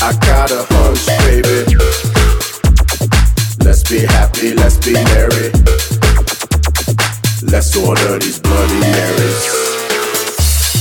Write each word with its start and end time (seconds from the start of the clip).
I 0.00 0.12
got 0.20 0.50
a 0.52 0.64
hunch, 0.70 1.06
baby. 1.26 1.74
Let's 3.64 3.82
be 3.82 4.06
happy, 4.06 4.54
let's 4.54 4.78
be 4.78 4.92
merry. 4.94 5.50
Let's 7.42 7.76
order 7.76 8.18
these 8.18 8.38
Bloody 8.38 8.78
Marys. 8.78 9.42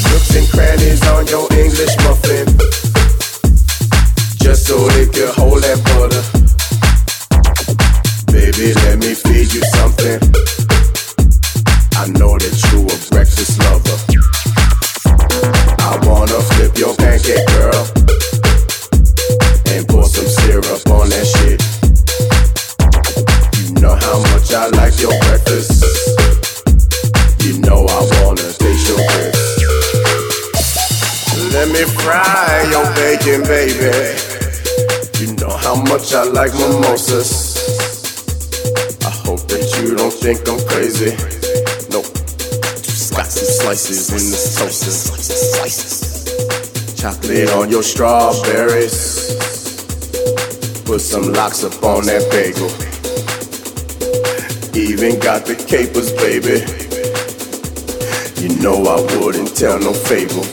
Nooks 0.05 0.35
and 0.37 0.47
crannies 0.49 1.01
on 1.07 1.25
your 1.27 1.51
English 1.53 1.97
muffin. 2.05 2.45
Just 4.37 4.67
so 4.67 4.77
they 4.89 5.07
can 5.07 5.33
hold 5.33 5.63
that 5.63 5.81
butter. 5.89 6.23
Baby, 8.31 8.73
let 8.85 8.99
me 8.99 9.15
feed 9.15 9.51
you 9.51 9.61
something. 9.73 10.21
I 11.97 12.05
know 12.19 12.37
that 12.37 12.55
you 12.69 12.85
a 12.85 12.97
breakfast 13.09 13.57
lover. 13.65 13.97
I 15.79 15.97
wanna 16.05 16.39
flip 16.53 16.77
your 16.77 16.95
pancake, 16.95 17.47
girl 17.47 17.96
up 20.65 20.89
on 20.89 21.09
that 21.09 21.25
shit. 21.27 21.61
You 23.61 23.73
know 23.81 23.95
how 23.95 24.19
much 24.33 24.53
I 24.53 24.67
like 24.73 24.99
your 24.99 25.13
breakfast. 25.29 25.83
You 27.43 27.59
know 27.59 27.85
I 27.85 27.99
wanna 28.23 28.49
taste 28.53 28.87
your 28.89 28.97
breath. 28.97 29.35
Let 31.53 31.67
me 31.69 31.83
fry 32.01 32.65
your 32.71 32.85
bacon, 32.95 33.43
baby. 33.45 34.17
You 35.19 35.35
know 35.35 35.55
how 35.57 35.75
much 35.75 36.13
I 36.13 36.23
like 36.23 36.53
mimosas. 36.53 37.57
I 39.05 39.09
hope 39.09 39.47
that 39.47 39.65
you 39.77 39.95
don't 39.95 40.13
think 40.13 40.47
I'm 40.49 40.59
crazy. 40.67 41.11
Nope. 41.91 42.05
Scots 42.85 43.37
and 43.37 43.47
slices 43.47 44.09
in 44.09 44.31
this 44.31 44.55
toast. 44.57 44.87
Chocolate 46.99 47.49
on 47.51 47.69
your 47.69 47.83
strawberries. 47.83 49.56
Put 50.87 51.01
some 51.01 51.33
lox 51.33 51.65
up 51.65 51.83
on 51.83 52.05
that 52.05 52.23
bagel. 52.31 52.71
Even 54.73 55.19
got 55.19 55.45
the 55.45 55.53
capers, 55.53 56.13
baby. 56.13 56.63
You 58.41 58.55
know 58.63 58.79
I 58.87 58.95
wouldn't 59.19 59.53
tell 59.53 59.77
no 59.79 59.91
fable. 59.91 60.47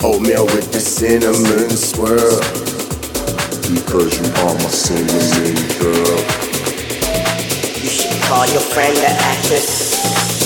Oatmeal 0.00 0.46
with 0.46 0.72
the 0.72 0.80
cinnamon 0.80 1.68
swirl. 1.68 2.40
Because 3.68 4.16
you 4.16 4.32
are 4.40 4.54
my 4.54 4.72
cinnamon 4.72 5.60
girl. 5.76 6.20
You 7.76 7.90
should 7.92 8.22
call 8.22 8.46
your 8.46 8.64
friend 8.72 8.96
the 8.96 9.10
actress. 9.20 10.39